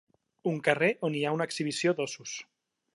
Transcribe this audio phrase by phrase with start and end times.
[0.51, 2.37] Un carrer on hi ha una exhibició d'óssos.